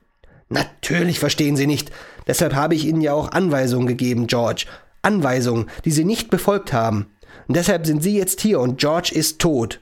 Natürlich 0.49 1.19
verstehen 1.19 1.55
Sie 1.55 1.65
nicht. 1.65 1.93
Deshalb 2.27 2.53
habe 2.55 2.75
ich 2.75 2.83
Ihnen 2.83 2.99
ja 2.99 3.13
auch 3.13 3.31
Anweisungen 3.31 3.87
gegeben, 3.87 4.27
George. 4.27 4.65
Anweisungen, 5.01 5.69
die 5.85 5.91
Sie 5.91 6.03
nicht 6.03 6.29
befolgt 6.29 6.73
haben. 6.73 7.07
Und 7.47 7.55
deshalb 7.55 7.85
sind 7.85 8.03
Sie 8.03 8.17
jetzt 8.17 8.41
hier 8.41 8.59
und 8.59 8.79
George 8.79 9.11
ist 9.15 9.39
tot. 9.39 9.79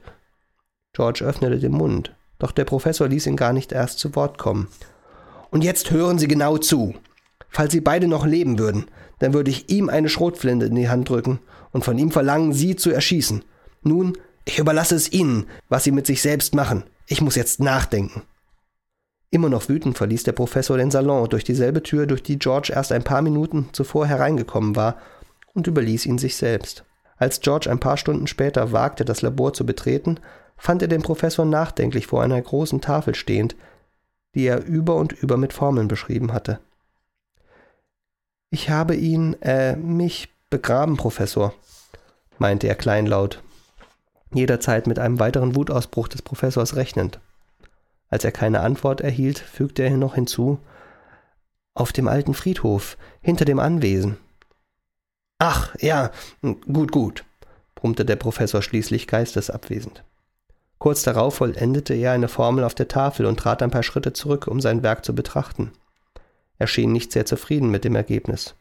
George 0.93 1.25
öffnete 1.25 1.57
den 1.57 1.71
Mund, 1.71 2.13
doch 2.37 2.51
der 2.51 2.65
Professor 2.65 3.07
ließ 3.07 3.25
ihn 3.25 3.35
gar 3.35 3.53
nicht 3.53 3.71
erst 3.71 3.97
zu 3.97 4.15
Wort 4.15 4.37
kommen. 4.37 4.67
Und 5.49 5.63
jetzt 5.63 5.89
hören 5.89 6.19
Sie 6.19 6.27
genau 6.27 6.59
zu. 6.59 6.93
Falls 7.57 7.71
Sie 7.71 7.81
beide 7.81 8.07
noch 8.07 8.23
leben 8.23 8.59
würden, 8.59 8.85
dann 9.17 9.33
würde 9.33 9.49
ich 9.49 9.67
ihm 9.71 9.89
eine 9.89 10.09
Schrotflinte 10.09 10.67
in 10.67 10.75
die 10.75 10.89
Hand 10.89 11.09
drücken 11.09 11.39
und 11.71 11.83
von 11.83 11.97
ihm 11.97 12.11
verlangen, 12.11 12.53
Sie 12.53 12.75
zu 12.75 12.91
erschießen. 12.91 13.43
Nun, 13.81 14.15
ich 14.45 14.59
überlasse 14.59 14.93
es 14.93 15.11
Ihnen, 15.11 15.47
was 15.67 15.83
Sie 15.83 15.91
mit 15.91 16.05
sich 16.05 16.21
selbst 16.21 16.53
machen. 16.53 16.83
Ich 17.07 17.19
muss 17.19 17.33
jetzt 17.33 17.59
nachdenken. 17.59 18.21
Immer 19.31 19.49
noch 19.49 19.69
wütend 19.69 19.97
verließ 19.97 20.21
der 20.21 20.33
Professor 20.33 20.77
den 20.77 20.91
Salon 20.91 21.29
durch 21.29 21.43
dieselbe 21.43 21.81
Tür, 21.81 22.05
durch 22.05 22.21
die 22.21 22.37
George 22.37 22.73
erst 22.75 22.91
ein 22.91 23.03
paar 23.03 23.23
Minuten 23.23 23.69
zuvor 23.71 24.05
hereingekommen 24.05 24.75
war, 24.75 24.97
und 25.55 25.65
überließ 25.65 26.05
ihn 26.05 26.19
sich 26.19 26.35
selbst. 26.35 26.85
Als 27.17 27.39
George 27.39 27.71
ein 27.71 27.79
paar 27.79 27.97
Stunden 27.97 28.27
später 28.27 28.71
wagte, 28.71 29.03
das 29.03 29.23
Labor 29.23 29.53
zu 29.53 29.65
betreten, 29.65 30.19
fand 30.57 30.83
er 30.83 30.89
den 30.89 31.01
Professor 31.01 31.43
nachdenklich 31.43 32.05
vor 32.05 32.21
einer 32.21 32.39
großen 32.39 32.81
Tafel 32.81 33.15
stehend, 33.15 33.55
die 34.35 34.45
er 34.45 34.63
über 34.63 34.93
und 34.93 35.11
über 35.11 35.37
mit 35.37 35.53
Formeln 35.53 35.87
beschrieben 35.87 36.33
hatte. 36.33 36.59
Ich 38.49 38.69
habe 38.69 38.95
ihn, 38.95 39.33
äh, 39.41 39.75
mich 39.75 40.29
begraben, 40.49 40.95
Professor, 40.95 41.53
meinte 42.37 42.67
er 42.67 42.75
kleinlaut, 42.75 43.43
jederzeit 44.33 44.87
mit 44.87 44.99
einem 44.99 45.19
weiteren 45.19 45.55
Wutausbruch 45.55 46.07
des 46.07 46.21
Professors 46.21 46.75
rechnend. 46.75 47.19
Als 48.09 48.23
er 48.23 48.31
keine 48.31 48.61
Antwort 48.61 49.01
erhielt, 49.01 49.39
fügte 49.39 49.83
er 49.83 49.97
noch 49.97 50.15
hinzu 50.15 50.59
Auf 51.73 51.91
dem 51.91 52.07
alten 52.07 52.33
Friedhof, 52.33 52.97
hinter 53.21 53.45
dem 53.45 53.59
Anwesen. 53.59 54.17
Ach, 55.39 55.75
ja, 55.79 56.11
gut, 56.41 56.91
gut, 56.91 57.25
brummte 57.75 58.05
der 58.05 58.15
Professor 58.15 58.63
schließlich 58.63 59.07
geistesabwesend. 59.07 60.03
Kurz 60.79 61.03
darauf 61.03 61.35
vollendete 61.35 61.93
er 61.93 62.13
eine 62.13 62.27
Formel 62.27 62.63
auf 62.63 62.73
der 62.73 62.87
Tafel 62.87 63.25
und 63.25 63.39
trat 63.39 63.61
ein 63.61 63.71
paar 63.71 63.83
Schritte 63.83 64.13
zurück, 64.13 64.47
um 64.47 64.61
sein 64.61 64.81
Werk 64.83 65.05
zu 65.05 65.13
betrachten. 65.13 65.71
Er 66.59 66.67
schien 66.67 66.91
nicht 66.91 67.11
sehr 67.11 67.25
zufrieden 67.25 67.69
mit 67.69 67.83
dem 67.83 67.95
Ergebnis. 67.95 68.55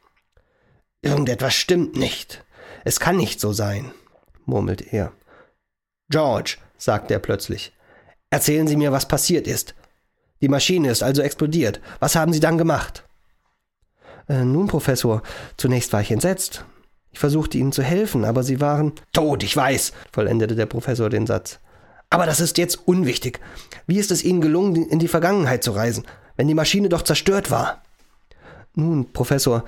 Irgendetwas 1.03 1.55
stimmt 1.55 1.97
nicht. 1.97 2.45
Es 2.85 3.01
kann 3.01 3.17
nicht 3.17 3.41
so 3.41 3.53
sein, 3.53 3.93
murmelte 4.45 4.85
er. 4.85 5.13
George, 6.09 6.57
sagte 6.79 7.15
er 7.15 7.21
plötzlich, 7.21 7.73
erzählen 8.31 8.67
Sie 8.67 8.77
mir, 8.77 8.93
was 8.93 9.09
passiert 9.09 9.47
ist. 9.47 9.75
Die 10.41 10.49
Maschine 10.49 10.91
ist 10.91 11.03
also 11.03 11.23
explodiert. 11.23 11.81
Was 12.01 12.15
haben 12.15 12.33
Sie 12.33 12.41
dann 12.41 12.59
gemacht? 12.59 13.05
Äh, 14.29 14.45
nun, 14.45 14.67
Professor, 14.67 15.23
zunächst 15.57 15.93
war 15.93 16.01
ich 16.01 16.11
entsetzt. 16.11 16.65
Ich 17.11 17.19
versuchte 17.19 17.57
Ihnen 17.57 17.73
zu 17.73 17.83
helfen, 17.83 18.25
aber 18.25 18.43
Sie 18.43 18.61
waren. 18.61 18.93
Tot, 19.13 19.43
ich 19.43 19.57
weiß, 19.57 19.93
vollendete 20.13 20.55
der 20.55 20.67
Professor 20.67 21.09
den 21.09 21.27
Satz. 21.27 21.61
Aber 22.11 22.27
das 22.27 22.41
ist 22.41 22.59
jetzt 22.59 22.87
unwichtig. 22.87 23.41
Wie 23.87 23.99
ist 23.99 24.11
es 24.11 24.23
Ihnen 24.23 24.41
gelungen, 24.41 24.87
in 24.89 24.99
die 24.99 25.09
Vergangenheit 25.09 25.65
zu 25.65 25.73
reisen, 25.73 26.05
wenn 26.37 26.47
die 26.47 26.55
Maschine 26.55 26.89
doch 26.89 27.03
zerstört 27.03 27.51
war? 27.51 27.83
Nun, 28.77 29.11
Professor, 29.13 29.65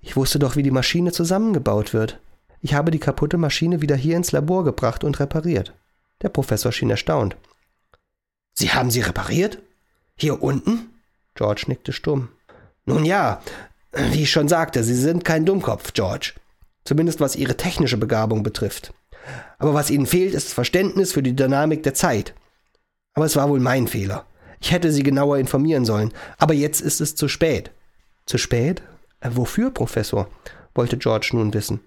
ich 0.00 0.16
wusste 0.16 0.38
doch, 0.38 0.54
wie 0.54 0.62
die 0.62 0.70
Maschine 0.70 1.12
zusammengebaut 1.12 1.94
wird. 1.94 2.20
Ich 2.60 2.74
habe 2.74 2.90
die 2.90 2.98
kaputte 2.98 3.38
Maschine 3.38 3.80
wieder 3.80 3.96
hier 3.96 4.16
ins 4.16 4.32
Labor 4.32 4.64
gebracht 4.64 5.02
und 5.02 5.18
repariert. 5.18 5.74
Der 6.22 6.28
Professor 6.28 6.70
schien 6.70 6.90
erstaunt. 6.90 7.36
Sie 8.52 8.70
haben 8.70 8.90
sie 8.90 9.00
repariert? 9.00 9.58
Hier 10.16 10.42
unten? 10.42 10.90
George 11.34 11.64
nickte 11.68 11.92
stumm. 11.92 12.28
Nun 12.84 13.06
ja, 13.06 13.40
wie 13.92 14.22
ich 14.22 14.30
schon 14.30 14.48
sagte, 14.48 14.84
Sie 14.84 14.94
sind 14.94 15.24
kein 15.24 15.46
Dummkopf, 15.46 15.94
George. 15.94 16.34
Zumindest 16.84 17.20
was 17.20 17.36
Ihre 17.36 17.56
technische 17.56 17.96
Begabung 17.96 18.42
betrifft. 18.42 18.92
Aber 19.58 19.72
was 19.72 19.90
Ihnen 19.90 20.06
fehlt, 20.06 20.34
ist 20.34 20.52
Verständnis 20.52 21.12
für 21.12 21.22
die 21.22 21.34
Dynamik 21.34 21.82
der 21.82 21.94
Zeit. 21.94 22.34
Aber 23.14 23.24
es 23.24 23.36
war 23.36 23.48
wohl 23.48 23.60
mein 23.60 23.88
Fehler. 23.88 24.26
Ich 24.60 24.70
hätte 24.70 24.92
Sie 24.92 25.02
genauer 25.02 25.38
informieren 25.38 25.86
sollen, 25.86 26.12
aber 26.36 26.52
jetzt 26.52 26.82
ist 26.82 27.00
es 27.00 27.16
zu 27.16 27.28
spät. 27.28 27.70
Zu 28.26 28.38
spät? 28.38 28.82
Äh, 29.20 29.30
wofür, 29.32 29.70
Professor? 29.70 30.28
wollte 30.74 30.96
George 30.96 31.30
nun 31.32 31.54
wissen. 31.54 31.80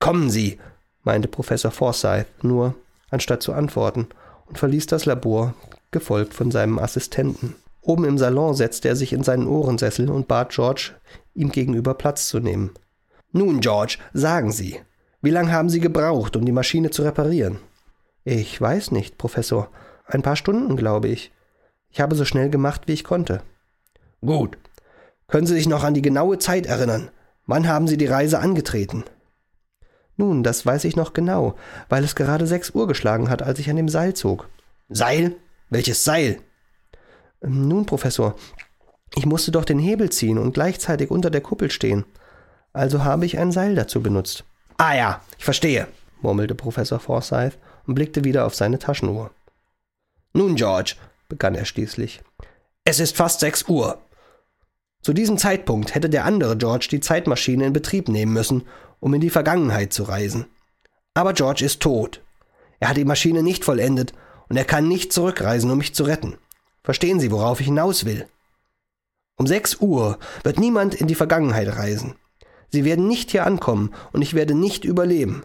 Kommen 0.00 0.28
Sie, 0.28 0.58
meinte 1.04 1.28
Professor 1.28 1.70
Forsyth 1.70 2.26
nur, 2.42 2.74
anstatt 3.10 3.42
zu 3.42 3.52
antworten, 3.52 4.08
und 4.46 4.58
verließ 4.58 4.86
das 4.86 5.06
Labor, 5.06 5.54
gefolgt 5.92 6.34
von 6.34 6.50
seinem 6.50 6.78
Assistenten. 6.78 7.54
Oben 7.80 8.04
im 8.04 8.18
Salon 8.18 8.54
setzte 8.54 8.88
er 8.88 8.96
sich 8.96 9.12
in 9.12 9.22
seinen 9.22 9.46
Ohrensessel 9.46 10.10
und 10.10 10.28
bat 10.28 10.50
George, 10.50 10.92
ihm 11.34 11.50
gegenüber 11.50 11.94
Platz 11.94 12.28
zu 12.28 12.40
nehmen. 12.40 12.70
Nun, 13.32 13.60
George, 13.60 13.98
sagen 14.12 14.52
Sie, 14.52 14.80
wie 15.20 15.30
lange 15.30 15.52
haben 15.52 15.68
Sie 15.68 15.80
gebraucht, 15.80 16.36
um 16.36 16.44
die 16.44 16.52
Maschine 16.52 16.90
zu 16.90 17.02
reparieren? 17.02 17.58
Ich 18.24 18.60
weiß 18.60 18.90
nicht, 18.90 19.18
Professor. 19.18 19.68
Ein 20.04 20.22
paar 20.22 20.36
Stunden, 20.36 20.76
glaube 20.76 21.08
ich. 21.08 21.32
Ich 21.90 22.00
habe 22.00 22.14
so 22.14 22.24
schnell 22.24 22.50
gemacht, 22.50 22.82
wie 22.86 22.92
ich 22.92 23.04
konnte. 23.04 23.42
Gut. 24.20 24.58
Können 25.32 25.46
Sie 25.46 25.54
sich 25.54 25.66
noch 25.66 25.82
an 25.82 25.94
die 25.94 26.02
genaue 26.02 26.38
Zeit 26.38 26.66
erinnern? 26.66 27.10
Wann 27.46 27.66
haben 27.66 27.88
Sie 27.88 27.96
die 27.96 28.06
Reise 28.06 28.38
angetreten? 28.38 29.04
Nun, 30.18 30.42
das 30.42 30.66
weiß 30.66 30.84
ich 30.84 30.94
noch 30.94 31.14
genau, 31.14 31.54
weil 31.88 32.04
es 32.04 32.14
gerade 32.14 32.46
sechs 32.46 32.74
Uhr 32.74 32.86
geschlagen 32.86 33.30
hat, 33.30 33.40
als 33.40 33.58
ich 33.58 33.70
an 33.70 33.76
dem 33.76 33.88
Seil 33.88 34.12
zog. 34.12 34.50
Seil? 34.90 35.34
Welches 35.70 36.04
Seil? 36.04 36.40
Ähm, 37.42 37.66
nun, 37.66 37.86
Professor, 37.86 38.36
ich 39.14 39.24
musste 39.24 39.52
doch 39.52 39.64
den 39.64 39.78
Hebel 39.78 40.10
ziehen 40.10 40.36
und 40.36 40.52
gleichzeitig 40.52 41.10
unter 41.10 41.30
der 41.30 41.40
Kuppel 41.40 41.70
stehen. 41.70 42.04
Also 42.74 43.02
habe 43.02 43.24
ich 43.24 43.38
ein 43.38 43.52
Seil 43.52 43.74
dazu 43.74 44.02
benutzt. 44.02 44.44
Ah 44.76 44.94
ja, 44.94 45.22
ich 45.38 45.44
verstehe, 45.44 45.88
murmelte 46.20 46.54
Professor 46.54 47.00
Forsyth 47.00 47.56
und 47.86 47.94
blickte 47.94 48.22
wieder 48.24 48.44
auf 48.44 48.54
seine 48.54 48.78
Taschenuhr. 48.78 49.30
Nun, 50.34 50.56
George, 50.56 50.96
begann 51.30 51.54
er 51.54 51.64
schließlich, 51.64 52.20
es 52.84 53.00
ist 53.00 53.16
fast 53.16 53.40
sechs 53.40 53.62
Uhr. 53.66 53.98
Zu 55.02 55.12
diesem 55.12 55.36
Zeitpunkt 55.36 55.94
hätte 55.94 56.08
der 56.08 56.24
andere 56.24 56.56
George 56.56 56.86
die 56.90 57.00
Zeitmaschine 57.00 57.66
in 57.66 57.72
Betrieb 57.72 58.08
nehmen 58.08 58.32
müssen 58.32 58.62
um 59.02 59.12
in 59.14 59.20
die 59.20 59.30
Vergangenheit 59.30 59.92
zu 59.92 60.04
reisen. 60.04 60.46
Aber 61.12 61.32
George 61.34 61.64
ist 61.64 61.80
tot. 61.80 62.22
Er 62.78 62.88
hat 62.88 62.96
die 62.96 63.04
Maschine 63.04 63.42
nicht 63.42 63.64
vollendet 63.64 64.14
und 64.48 64.56
er 64.56 64.64
kann 64.64 64.86
nicht 64.86 65.12
zurückreisen, 65.12 65.70
um 65.70 65.78
mich 65.78 65.92
zu 65.92 66.04
retten. 66.04 66.38
Verstehen 66.84 67.18
Sie, 67.18 67.32
worauf 67.32 67.60
ich 67.60 67.66
hinaus 67.66 68.04
will? 68.04 68.28
Um 69.36 69.46
sechs 69.48 69.80
Uhr 69.80 70.18
wird 70.44 70.60
niemand 70.60 70.94
in 70.94 71.08
die 71.08 71.16
Vergangenheit 71.16 71.76
reisen. 71.76 72.14
Sie 72.70 72.84
werden 72.84 73.08
nicht 73.08 73.32
hier 73.32 73.44
ankommen 73.44 73.92
und 74.12 74.22
ich 74.22 74.34
werde 74.34 74.54
nicht 74.54 74.84
überleben. 74.84 75.42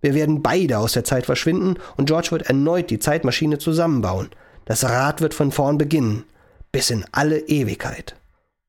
Wir 0.00 0.14
werden 0.14 0.42
beide 0.42 0.78
aus 0.78 0.94
der 0.94 1.04
Zeit 1.04 1.26
verschwinden 1.26 1.76
und 1.98 2.06
George 2.06 2.30
wird 2.30 2.42
erneut 2.42 2.88
die 2.88 2.98
Zeitmaschine 2.98 3.58
zusammenbauen. 3.58 4.30
Das 4.64 4.84
Rad 4.84 5.20
wird 5.20 5.34
von 5.34 5.52
vorn 5.52 5.76
beginnen, 5.76 6.24
bis 6.72 6.88
in 6.88 7.04
alle 7.12 7.38
Ewigkeit. 7.38 8.16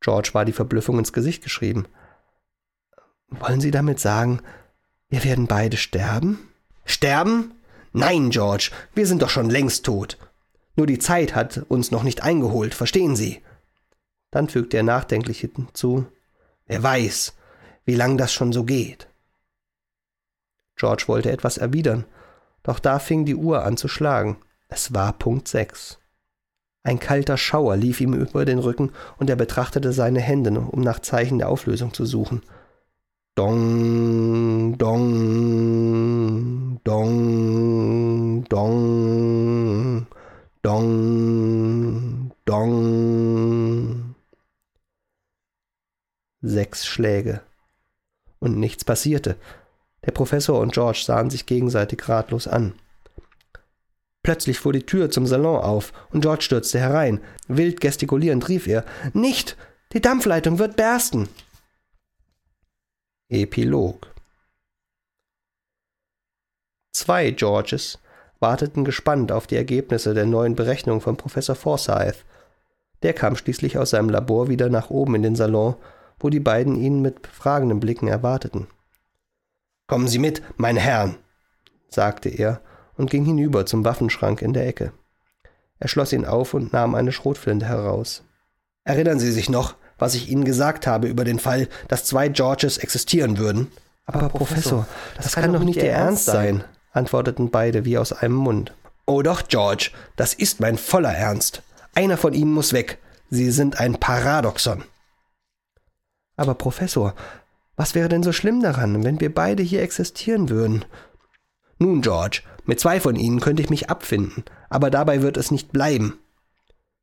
George 0.04 0.32
war 0.34 0.44
die 0.44 0.52
Verblüffung 0.52 1.00
ins 1.00 1.14
Gesicht 1.14 1.44
geschrieben. 1.44 1.88
Wollen 3.30 3.62
Sie 3.62 3.72
damit 3.72 4.00
sagen, 4.00 4.42
wir 5.10 5.24
werden 5.24 5.48
beide 5.48 5.78
sterben? 5.78 6.50
Sterben? 6.86 7.54
Nein, 7.94 8.30
George, 8.30 8.72
wir 8.94 9.08
sind 9.08 9.22
doch 9.22 9.30
schon 9.30 9.50
längst 9.50 9.86
tot. 9.86 10.18
Nur 10.76 10.88
die 10.88 11.00
Zeit 11.00 11.36
hat 11.36 11.66
uns 11.70 11.90
noch 11.90 12.04
nicht 12.04 12.22
eingeholt, 12.22 12.74
verstehen 12.74 13.16
Sie? 13.16 13.42
Dann 14.30 14.50
fügte 14.50 14.78
er 14.78 14.84
nachdenklich 14.84 15.40
hinzu, 15.40 16.06
wer 16.66 16.84
weiß, 16.84 17.34
wie 17.86 17.96
lang 17.96 18.18
das 18.18 18.34
schon 18.34 18.52
so 18.52 18.66
geht. 18.66 19.08
George 20.76 21.06
wollte 21.08 21.32
etwas 21.32 21.58
erwidern, 21.58 22.06
doch 22.64 22.80
da 22.80 23.00
fing 23.00 23.26
die 23.26 23.36
Uhr 23.36 23.64
an 23.64 23.78
zu 23.78 23.88
schlagen. 23.88 24.38
Es 24.68 24.94
war 24.94 25.14
Punkt 25.14 25.48
sechs. 25.48 26.00
Ein 26.84 27.00
kalter 27.00 27.38
Schauer 27.38 27.78
lief 27.78 28.02
ihm 28.02 28.14
über 28.14 28.46
den 28.46 28.60
Rücken 28.60 28.92
und 29.18 29.30
er 29.30 29.36
betrachtete 29.36 29.94
seine 29.94 30.20
Hände, 30.20 30.52
um 30.52 30.82
nach 30.82 31.00
Zeichen 31.00 31.40
der 31.40 31.50
Auflösung 31.50 31.94
zu 31.94 32.06
suchen. 32.06 32.42
Dong, 33.36 34.78
dong, 34.78 35.90
dong, 36.84 38.46
dong. 38.50 40.08
Dong, 40.64 42.32
dong. 42.46 44.16
Sechs 46.42 46.86
Schläge. 46.86 47.42
Und 48.40 48.58
nichts 48.58 48.86
passierte. 48.86 49.36
Der 50.06 50.12
Professor 50.12 50.62
und 50.62 50.72
George 50.74 51.04
sahen 51.06 51.30
sich 51.30 51.46
gegenseitig 51.46 52.08
ratlos 52.08 52.48
an. 52.48 52.76
Plötzlich 54.24 54.58
fuhr 54.58 54.72
die 54.72 54.86
Tür 54.86 55.12
zum 55.12 55.28
Salon 55.28 55.62
auf 55.62 55.92
und 56.12 56.22
George 56.22 56.44
stürzte 56.44 56.80
herein. 56.80 57.20
Wild 57.48 57.82
gestikulierend 57.82 58.48
rief 58.48 58.68
er: 58.68 58.86
Nicht! 59.14 59.58
Die 59.92 60.02
Dampfleitung 60.02 60.60
wird 60.60 60.78
bersten! 60.78 61.30
Epilog 63.30 64.14
Zwei 66.94 67.32
Georges 67.32 68.00
warteten 68.40 68.86
gespannt 68.86 69.32
auf 69.32 69.48
die 69.48 69.56
Ergebnisse 69.56 70.14
der 70.14 70.26
neuen 70.26 70.56
Berechnung 70.56 71.02
von 71.02 71.18
Professor 71.18 71.56
Forsyth. 71.56 72.24
Der 73.02 73.14
kam 73.14 73.36
schließlich 73.36 73.78
aus 73.78 73.90
seinem 73.90 74.10
Labor 74.10 74.48
wieder 74.48 74.70
nach 74.70 74.90
oben 74.90 75.16
in 75.16 75.24
den 75.24 75.36
Salon, 75.36 75.76
wo 76.20 76.30
die 76.30 76.40
beiden 76.40 76.76
ihn 76.76 77.02
mit 77.02 77.28
fragenden 77.28 77.80
Blicken 77.80 78.08
erwarteten. 78.08 78.68
Kommen 79.88 80.08
Sie 80.08 80.20
mit, 80.20 80.42
meine 80.58 80.80
Herren, 80.80 81.18
sagte 81.90 82.30
er 82.30 82.62
und 82.98 83.10
ging 83.10 83.26
hinüber 83.26 83.66
zum 83.66 83.86
Waffenschrank 83.86 84.42
in 84.42 84.54
der 84.54 84.68
Ecke. 84.68 84.94
Er 85.80 85.88
schloss 85.88 86.14
ihn 86.14 86.26
auf 86.26 86.54
und 86.54 86.74
nahm 86.74 86.96
eine 86.96 87.12
Schrotflinte 87.12 87.66
heraus. 87.66 88.24
Erinnern 88.84 89.20
Sie 89.20 89.32
sich 89.32 89.50
noch, 89.50 89.76
was 89.98 90.16
ich 90.16 90.30
Ihnen 90.30 90.46
gesagt 90.46 90.88
habe 90.88 91.08
über 91.08 91.24
den 91.24 91.40
Fall, 91.40 91.68
dass 91.88 92.06
zwei 92.06 92.30
Georges 92.30 92.78
existieren 92.78 93.38
würden? 93.38 93.72
Aber, 94.06 94.20
Aber 94.20 94.30
Professor, 94.30 94.88
das, 95.16 95.26
das 95.26 95.34
kann, 95.34 95.44
kann 95.44 95.54
doch 95.54 95.64
nicht 95.64 95.78
Ihr 95.78 95.92
Ernst 95.92 96.26
sein, 96.26 96.64
antworteten 96.92 97.50
beide 97.50 97.86
wie 97.86 97.98
aus 97.98 98.14
einem 98.14 98.36
Mund. 98.36 98.74
Oh 99.06 99.22
doch, 99.22 99.48
George, 99.48 99.92
das 100.16 100.34
ist 100.34 100.60
mein 100.60 100.78
voller 100.78 101.14
Ernst. 101.14 101.62
Einer 101.96 102.18
von 102.18 102.34
Ihnen 102.34 102.54
muss 102.54 102.74
weg. 102.74 103.00
Sie 103.30 103.52
sind 103.52 103.80
ein 103.80 104.00
Paradoxon. 104.00 104.84
Aber 106.36 106.56
Professor, 106.56 107.14
was 107.76 107.96
wäre 107.96 108.10
denn 108.10 108.24
so 108.24 108.32
schlimm 108.32 108.62
daran, 108.62 109.04
wenn 109.04 109.20
wir 109.20 109.34
beide 109.34 109.64
hier 109.64 109.82
existieren 109.82 110.50
würden? 110.50 110.86
Nun, 111.80 112.02
George, 112.02 112.42
mit 112.66 112.80
zwei 112.80 113.00
von 113.00 113.16
ihnen 113.16 113.40
könnte 113.40 113.62
ich 113.62 113.70
mich 113.70 113.90
abfinden, 113.90 114.44
aber 114.70 114.90
dabei 114.90 115.22
wird 115.22 115.38
es 115.38 115.52
nicht 115.52 115.72
bleiben. 115.72 116.18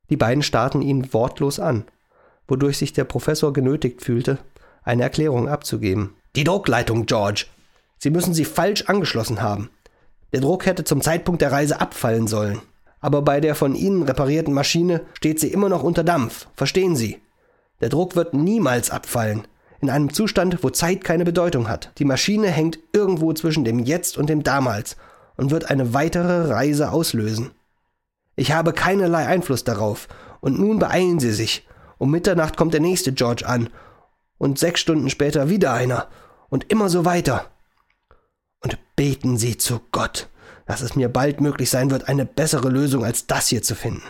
Die 0.09 0.17
beiden 0.17 0.43
starrten 0.43 0.81
ihn 0.81 1.13
wortlos 1.13 1.59
an, 1.59 1.85
wodurch 2.47 2.77
sich 2.77 2.93
der 2.93 3.05
Professor 3.05 3.53
genötigt 3.53 4.01
fühlte, 4.01 4.39
eine 4.83 5.03
Erklärung 5.03 5.47
abzugeben. 5.47 6.15
Die 6.35 6.43
Druckleitung, 6.43 7.05
George. 7.05 7.45
Sie 7.97 8.09
müssen 8.09 8.33
sie 8.33 8.45
falsch 8.45 8.85
angeschlossen 8.87 9.41
haben. 9.41 9.69
Der 10.33 10.41
Druck 10.41 10.65
hätte 10.65 10.83
zum 10.83 11.01
Zeitpunkt 11.01 11.41
der 11.41 11.51
Reise 11.51 11.79
abfallen 11.79 12.27
sollen. 12.27 12.61
Aber 12.99 13.21
bei 13.21 13.41
der 13.41 13.55
von 13.55 13.75
Ihnen 13.75 14.03
reparierten 14.03 14.53
Maschine 14.53 15.01
steht 15.13 15.39
sie 15.39 15.51
immer 15.51 15.69
noch 15.69 15.83
unter 15.83 16.03
Dampf. 16.03 16.47
Verstehen 16.55 16.95
Sie? 16.95 17.19
Der 17.81 17.89
Druck 17.89 18.15
wird 18.15 18.33
niemals 18.33 18.91
abfallen. 18.91 19.47
In 19.81 19.89
einem 19.89 20.13
Zustand, 20.13 20.63
wo 20.63 20.69
Zeit 20.69 21.03
keine 21.03 21.25
Bedeutung 21.25 21.67
hat. 21.67 21.91
Die 21.97 22.05
Maschine 22.05 22.47
hängt 22.47 22.79
irgendwo 22.93 23.33
zwischen 23.33 23.63
dem 23.63 23.79
Jetzt 23.79 24.17
und 24.17 24.29
dem 24.29 24.43
Damals 24.43 24.95
und 25.37 25.51
wird 25.51 25.69
eine 25.69 25.93
weitere 25.93 26.51
Reise 26.51 26.91
auslösen. 26.91 27.51
Ich 28.35 28.51
habe 28.51 28.73
keinerlei 28.73 29.27
Einfluss 29.27 29.63
darauf, 29.63 30.07
und 30.39 30.59
nun 30.59 30.79
beeilen 30.79 31.19
Sie 31.19 31.31
sich. 31.31 31.67
Um 31.97 32.09
Mitternacht 32.09 32.57
kommt 32.57 32.73
der 32.73 32.81
nächste 32.81 33.13
George 33.13 33.47
an, 33.47 33.69
und 34.37 34.57
sechs 34.57 34.81
Stunden 34.81 35.09
später 35.09 35.49
wieder 35.49 35.73
einer, 35.73 36.07
und 36.49 36.71
immer 36.71 36.89
so 36.89 37.05
weiter. 37.05 37.51
Und 38.61 38.77
beten 38.95 39.37
Sie 39.37 39.57
zu 39.57 39.81
Gott, 39.91 40.29
dass 40.65 40.81
es 40.81 40.95
mir 40.95 41.09
bald 41.09 41.41
möglich 41.41 41.69
sein 41.69 41.91
wird, 41.91 42.07
eine 42.09 42.25
bessere 42.25 42.69
Lösung 42.69 43.05
als 43.05 43.27
das 43.27 43.47
hier 43.47 43.61
zu 43.61 43.75
finden. 43.75 44.03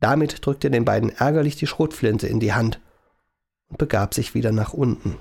Damit 0.00 0.44
drückte 0.44 0.68
er 0.68 0.70
den 0.70 0.84
beiden 0.84 1.10
ärgerlich 1.10 1.56
die 1.56 1.66
Schrotflinte 1.66 2.26
in 2.26 2.40
die 2.40 2.52
Hand 2.52 2.80
und 3.68 3.78
begab 3.78 4.14
sich 4.14 4.34
wieder 4.34 4.52
nach 4.52 4.72
unten. 4.72 5.16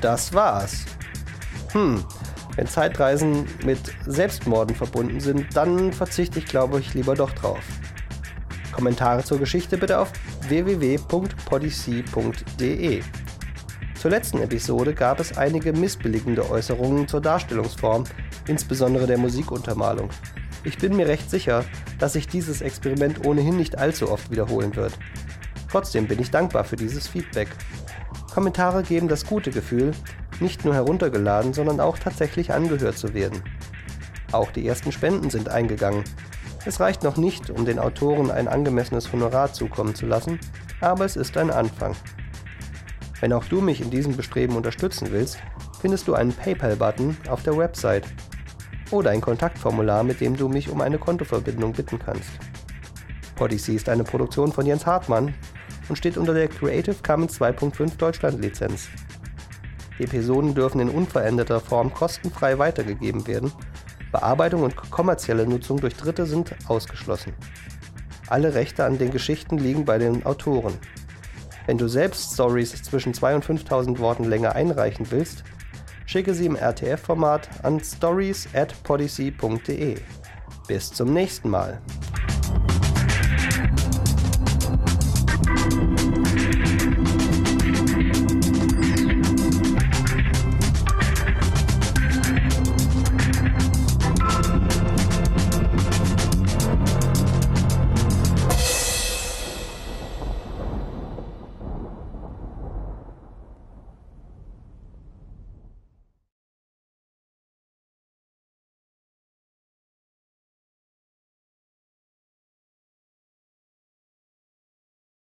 Das 0.00 0.32
war's. 0.32 0.86
Hm, 1.72 2.02
wenn 2.56 2.66
Zeitreisen 2.66 3.44
mit 3.64 3.78
Selbstmorden 4.06 4.74
verbunden 4.74 5.20
sind, 5.20 5.54
dann 5.54 5.92
verzichte 5.92 6.38
ich, 6.38 6.46
glaube 6.46 6.80
ich, 6.80 6.94
lieber 6.94 7.14
doch 7.14 7.32
drauf. 7.32 7.60
Kommentare 8.72 9.22
zur 9.24 9.38
Geschichte 9.38 9.76
bitte 9.76 9.98
auf 9.98 10.10
www.podyssey.de. 10.48 13.02
Zur 13.94 14.10
letzten 14.10 14.40
Episode 14.40 14.94
gab 14.94 15.20
es 15.20 15.36
einige 15.36 15.74
missbilligende 15.74 16.50
Äußerungen 16.50 17.06
zur 17.06 17.20
Darstellungsform, 17.20 18.04
insbesondere 18.46 19.06
der 19.06 19.18
Musikuntermalung. 19.18 20.08
Ich 20.64 20.78
bin 20.78 20.96
mir 20.96 21.06
recht 21.06 21.28
sicher, 21.30 21.66
dass 21.98 22.14
sich 22.14 22.26
dieses 22.26 22.62
Experiment 22.62 23.26
ohnehin 23.26 23.58
nicht 23.58 23.76
allzu 23.78 24.10
oft 24.10 24.30
wiederholen 24.30 24.74
wird. 24.76 24.94
Trotzdem 25.70 26.06
bin 26.06 26.18
ich 26.18 26.30
dankbar 26.30 26.64
für 26.64 26.76
dieses 26.76 27.06
Feedback. 27.06 27.48
Kommentare 28.30 28.82
geben 28.82 29.08
das 29.08 29.26
gute 29.26 29.50
Gefühl, 29.50 29.92
nicht 30.38 30.64
nur 30.64 30.74
heruntergeladen, 30.74 31.52
sondern 31.52 31.80
auch 31.80 31.98
tatsächlich 31.98 32.52
angehört 32.52 32.96
zu 32.96 33.12
werden. 33.12 33.42
Auch 34.32 34.52
die 34.52 34.66
ersten 34.66 34.92
Spenden 34.92 35.30
sind 35.30 35.48
eingegangen. 35.48 36.04
Es 36.64 36.78
reicht 36.78 37.02
noch 37.02 37.16
nicht, 37.16 37.50
um 37.50 37.64
den 37.64 37.78
Autoren 37.78 38.30
ein 38.30 38.46
angemessenes 38.46 39.12
Honorar 39.12 39.52
zukommen 39.52 39.94
zu 39.94 40.06
lassen, 40.06 40.38
aber 40.80 41.04
es 41.04 41.16
ist 41.16 41.36
ein 41.36 41.50
Anfang. 41.50 41.96
Wenn 43.20 43.32
auch 43.32 43.44
du 43.44 43.60
mich 43.60 43.80
in 43.80 43.90
diesem 43.90 44.16
Bestreben 44.16 44.56
unterstützen 44.56 45.08
willst, 45.10 45.38
findest 45.80 46.06
du 46.06 46.14
einen 46.14 46.32
PayPal-Button 46.32 47.16
auf 47.28 47.42
der 47.42 47.56
Website 47.56 48.06
oder 48.90 49.10
ein 49.10 49.20
Kontaktformular, 49.20 50.04
mit 50.04 50.20
dem 50.20 50.36
du 50.36 50.48
mich 50.48 50.70
um 50.70 50.80
eine 50.80 50.98
Kontoverbindung 50.98 51.72
bitten 51.72 51.98
kannst. 51.98 52.30
Podyssey 53.36 53.74
ist 53.74 53.88
eine 53.88 54.04
Produktion 54.04 54.52
von 54.52 54.66
Jens 54.66 54.86
Hartmann 54.86 55.34
und 55.90 55.96
steht 55.96 56.16
unter 56.16 56.32
der 56.32 56.48
Creative 56.48 56.96
Commons 57.06 57.38
2.5 57.38 57.98
Deutschland 57.98 58.40
Lizenz. 58.40 58.88
Die 59.98 60.04
Episoden 60.04 60.54
dürfen 60.54 60.80
in 60.80 60.88
unveränderter 60.88 61.60
Form 61.60 61.92
kostenfrei 61.92 62.58
weitergegeben 62.58 63.26
werden 63.26 63.52
Bearbeitung 64.12 64.62
und 64.62 64.76
kommerzielle 64.90 65.46
Nutzung 65.46 65.80
durch 65.80 65.94
Dritte 65.94 66.26
sind 66.26 66.54
ausgeschlossen. 66.66 67.32
Alle 68.28 68.54
Rechte 68.54 68.84
an 68.84 68.98
den 68.98 69.10
Geschichten 69.10 69.58
liegen 69.58 69.84
bei 69.84 69.98
den 69.98 70.24
Autoren. 70.26 70.74
Wenn 71.66 71.78
du 71.78 71.88
selbst 71.88 72.34
Stories 72.34 72.82
zwischen 72.82 73.14
2 73.14 73.36
und 73.36 73.44
5000 73.44 73.98
Worten 73.98 74.24
Länge 74.24 74.54
einreichen 74.54 75.06
willst, 75.10 75.44
schicke 76.06 76.34
sie 76.34 76.46
im 76.46 76.56
RTF-Format 76.56 77.64
an 77.64 77.80
stories 77.80 78.48
at 78.54 78.74
podyssey.de. 78.82 79.98
Bis 80.66 80.92
zum 80.92 81.12
nächsten 81.12 81.50
Mal. 81.50 81.80